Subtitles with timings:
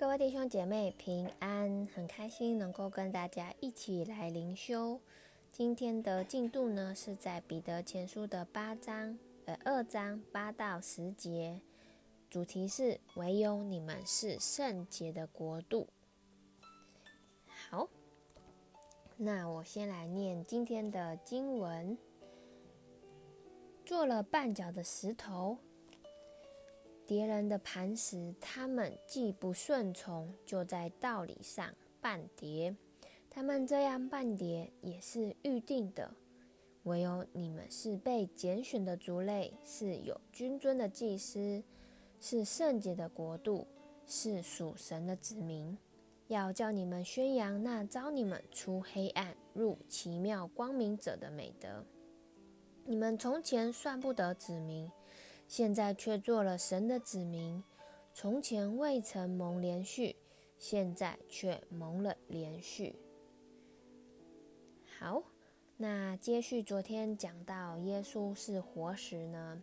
[0.00, 4.98] 各位弟兄姐妹平安，很开心能够跟大家一起来灵修。
[5.52, 11.60] 今天的进度呢，是在彼得前书的八章，呃，二章八到十节，
[12.30, 15.86] 主题是唯有你们是圣洁的国度。
[17.68, 17.86] 好，
[19.18, 21.98] 那我先来念今天的经文，
[23.84, 25.58] 做了绊脚的石头。
[27.10, 32.72] 别人的磐石，他们既不顺从，就在道理上绊跌。
[33.28, 36.08] 他们这样绊跌，也是预定的。
[36.84, 41.60] 唯有你们是被拣选的族类，是有君尊的祭司，
[42.20, 43.66] 是圣洁的国度，
[44.06, 45.76] 是属神的子民。
[46.28, 51.84] 要叫你们宣扬那招你们出黑暗入奇妙光明者的美德。
[52.84, 54.88] 你们从前算不得子民。
[55.50, 57.64] 现在却做了神的子民，
[58.14, 60.14] 从前未曾蒙连续，
[60.56, 62.94] 现在却蒙了连续。
[64.96, 65.24] 好，
[65.76, 69.60] 那接续昨天讲到耶稣是活石呢，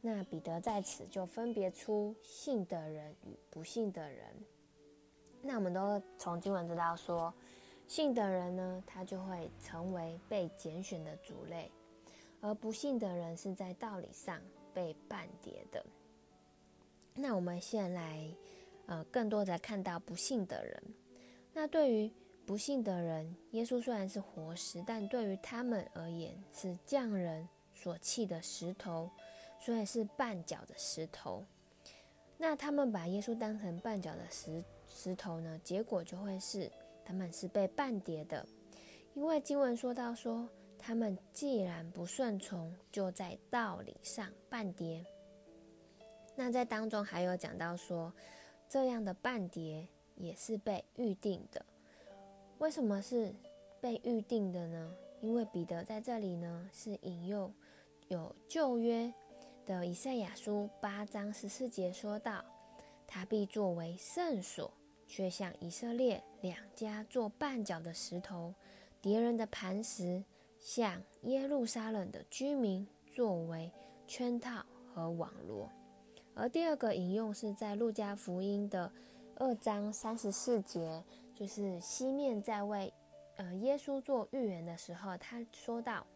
[0.00, 4.24] 那彼得在此就分别出信的人与不信的人。
[5.42, 7.34] 那我们都从经文知道说，
[7.88, 11.72] 信的人呢，他就会成为被拣选的族类，
[12.44, 14.38] 而不信的人是在道理上。
[14.74, 15.86] 被绊跌的。
[17.14, 18.28] 那我们先来，
[18.86, 20.82] 呃，更多的看到不信的人。
[21.52, 22.12] 那对于
[22.44, 29.08] 不信的人，耶稣虽然是活石，但对于他们而言是匠人所弃的石头，
[29.60, 31.46] 所以是绊脚的石头。
[32.36, 35.56] 那他们把耶稣当成绊脚的石石头呢？
[35.62, 36.68] 结果就会是
[37.04, 38.44] 他们是被绊跌的，
[39.14, 40.48] 因为经文说到说。
[40.86, 45.02] 他们既然不顺从，就在道理上绊跌。
[46.36, 48.12] 那在当中还有讲到说，
[48.68, 51.64] 这样的绊跌也是被预定的。
[52.58, 53.34] 为什么是
[53.80, 54.94] 被预定的呢？
[55.22, 57.50] 因为彼得在这里呢是引用
[58.08, 59.10] 有旧约
[59.64, 62.44] 的以赛亚书八章十四节说道：
[63.08, 64.70] 「他必作为圣所，
[65.06, 68.52] 却向以色列两家做绊脚的石头，
[69.00, 70.22] 敌人的磐石。
[70.64, 73.70] 向耶路撒冷的居民作为
[74.06, 75.70] 圈套和网罗，
[76.34, 78.90] 而第二个引用是在路加福音的
[79.36, 81.04] 二章三十四节，
[81.34, 82.90] 就是西面在为
[83.36, 86.06] 呃耶稣做预言的时候，他说道：“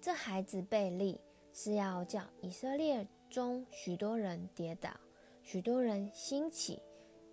[0.00, 1.20] 这孩子被立
[1.52, 4.88] 是要叫以色列中许多人跌倒，
[5.42, 6.82] 许多人兴起，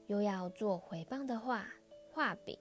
[0.07, 1.65] 又要做毁谤的话
[2.11, 2.59] 画饼。”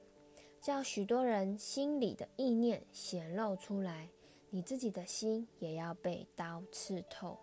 [0.60, 4.08] 叫许多人心里的意念显露出来，
[4.50, 7.38] 你自己的心也要被刀刺透。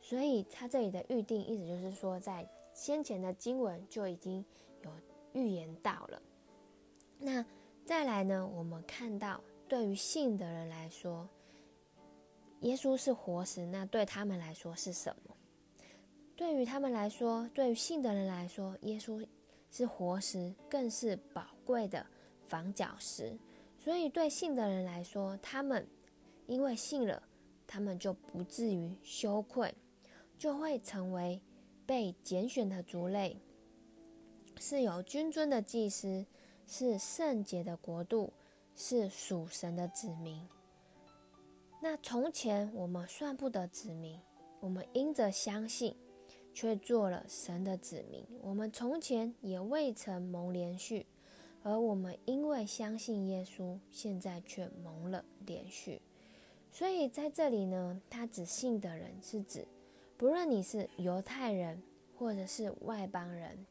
[0.00, 4.44] 所以他这里的预定，意思就是说，在先前的经文就已经
[4.82, 4.90] 有
[5.32, 6.20] 预言到了。
[7.18, 7.44] 那
[7.86, 8.46] 再来呢？
[8.54, 11.28] 我们看到，对于信的人来说，
[12.60, 15.34] 耶稣是活石，那对他们来说是什么？
[16.36, 19.24] 对于他们来说，对于信的人来说，耶稣
[19.70, 22.04] 是活石，更是宝贵的。
[22.46, 23.36] 房角石，
[23.78, 25.86] 所以对信的人来说，他们
[26.46, 27.22] 因为信了，
[27.66, 29.74] 他们就不至于羞愧，
[30.38, 31.40] 就会成为
[31.86, 33.40] 被拣选的族类，
[34.58, 36.26] 是有君尊的祭司，
[36.66, 38.32] 是圣洁的国度，
[38.74, 40.46] 是属神的子民。
[41.82, 44.18] 那从前我们算不得子民，
[44.60, 45.94] 我们因着相信，
[46.54, 48.26] 却做了神的子民。
[48.40, 51.06] 我们从前也未曾蒙连续。
[51.64, 56.00] 而我们因为相信耶稣，现在却蒙了连续。
[56.70, 59.66] 所以在这里呢，他指信的人是指，
[60.18, 61.82] 不论你是犹太人
[62.18, 63.64] 或者是外邦人，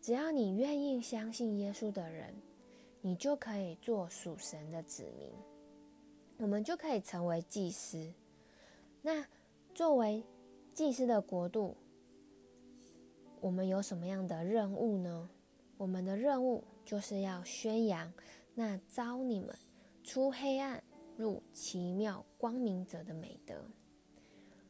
[0.00, 2.34] 只要你愿意相信耶稣的人，
[3.02, 5.30] 你就可以做属神的子民，
[6.38, 8.14] 我们就可以成为祭司。
[9.02, 9.26] 那
[9.74, 10.24] 作为
[10.72, 11.76] 祭司的国度，
[13.42, 15.28] 我们有什么样的任务呢？
[15.76, 16.62] 我们的任务。
[16.86, 18.12] 就是要宣扬
[18.54, 19.52] 那招你们
[20.04, 20.80] 出黑暗
[21.16, 23.60] 入奇妙光明者的美德，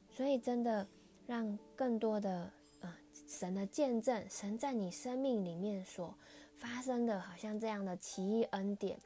[0.08, 0.87] 所以真的
[1.26, 2.50] 让更多的
[2.81, 2.91] 呃
[3.29, 6.17] 神的见证，神在你生命里面所
[6.56, 8.99] 发生的，好像这样的奇异恩典，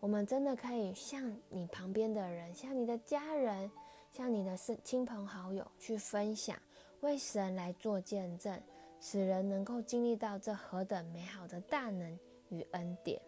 [0.00, 3.70] 我们真的可以向你旁边的人，向你的家人，
[4.10, 6.60] 向你的亲朋好友去分享，
[7.02, 8.60] 为神来做见证，
[9.00, 12.18] 使人能够经历到这何等美好的大能。
[12.48, 13.20] 与恩典。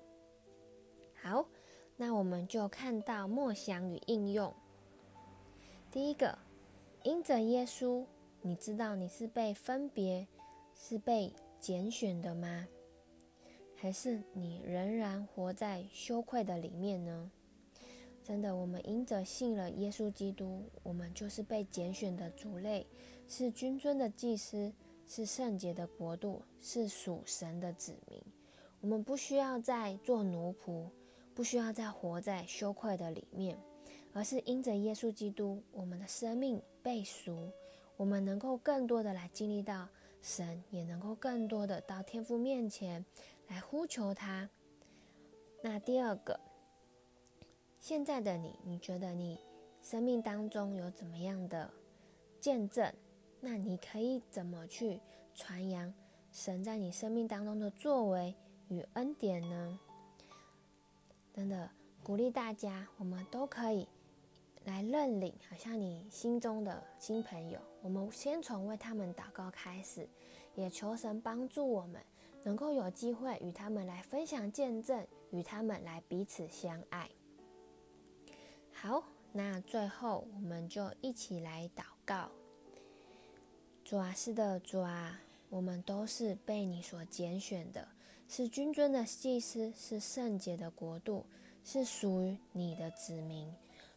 [1.21, 1.45] 好，
[1.97, 4.55] 那我们就看到默想与应用。
[5.91, 6.39] 第一个，
[7.03, 8.05] 因着耶稣，
[8.43, 10.29] 你知道你是被分别，
[10.73, 12.69] 是被拣选的吗？
[13.75, 17.33] 还是你仍然活在羞愧的里面呢？
[18.23, 22.87] 真的，我们因着信了耶稣基督，我们就是被拣选的族类，
[23.27, 24.73] 是君尊的祭司，
[25.09, 28.23] 是圣洁的国度，是属神的子民。
[28.81, 30.89] 我们不需要再做奴仆，
[31.35, 33.59] 不需要再活在羞愧的里面，
[34.13, 37.51] 而是因着耶稣基督，我们的生命被赎，
[37.97, 39.89] 我们能够更多的来经历到
[40.23, 43.05] 神，也能够更多的到天父面前。
[43.49, 44.51] 来呼求他。
[45.63, 46.39] 那第二个，
[47.81, 49.41] 现在的你，你觉得你
[49.81, 51.73] 生命当中有怎么样的
[52.39, 52.93] 见证？
[53.41, 55.01] 那你可以怎么去
[55.35, 55.93] 传扬
[56.33, 58.35] 神在你生命当中的作为
[58.69, 59.79] 与恩典呢？
[61.33, 61.71] 真的
[62.03, 63.89] 鼓励大家，我们都可以
[64.65, 67.61] 来认领，好像你心中的新朋友。
[67.81, 70.09] 我们先从为他们祷告开始，
[70.55, 72.01] 也求神帮助我们。
[72.45, 77.11] 能够有机会与他们来分享见证，与他们来彼此相爱。
[78.73, 79.03] 好，
[79.33, 82.31] 那最后我们就一起来祷告。
[83.89, 85.19] 主啊，是的，主啊，
[85.49, 87.89] 我们都是被你所拣选的，
[88.29, 91.25] 是君尊的祭司，是圣洁的国度，
[91.65, 93.51] 是属于你的子民。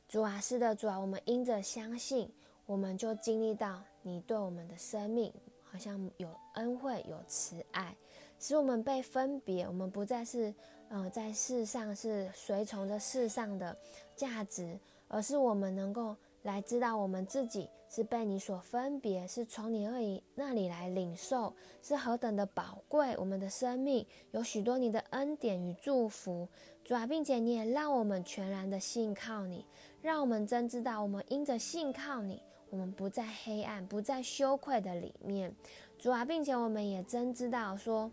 [0.08, 2.32] 主啊，是的，主啊，我们因着相信，
[2.66, 5.30] 我们就经历到你对我们的生命
[5.70, 7.94] 好像有恩惠，有慈爱。
[8.40, 10.56] 使我们被分别，我们不再是，
[10.88, 13.78] 呃，在世上是随从着世上的
[14.16, 14.80] 价值，
[15.10, 23.16] 而是我们能够来知道我们自己是被你所分别，是从你那里那里来领受，是何等的宝贵。
[23.18, 26.48] 我们的生命有许多你的恩典与祝福，
[26.84, 29.66] 主啊，并且你也让我们全然的信靠你，
[30.02, 35.56] 让我们真知道，我们因着信靠你，我们不在黑暗，不在羞愧的里面，
[35.98, 38.12] 主啊，并且我们也真知道说。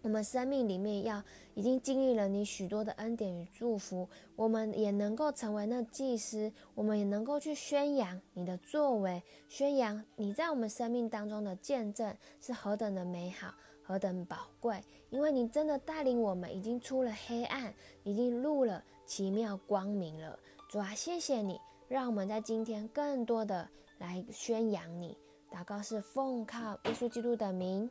[0.00, 1.22] 我们生命里面要
[1.54, 13.52] 已经经历了你许多的恩典与祝福，我们也能够成为那祭司，我们也能够去宣扬你的作为，宣扬你在我们生命当中的见证是何等的美好，
[13.82, 14.80] 何等宝贵。
[15.10, 17.74] 因为你真的带领我们已经出了黑暗，
[18.04, 20.38] 已经入了奇妙光明了。
[20.70, 23.68] 主啊，谢谢你，让我们在今天更多的
[23.98, 25.16] 来宣扬你。
[25.50, 27.90] 祷告是奉靠耶稣基督的名，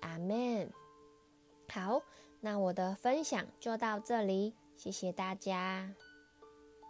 [0.00, 0.68] 阿门。
[1.68, 2.00] 好，
[2.40, 5.92] 那我的分享就到这里，谢谢大家。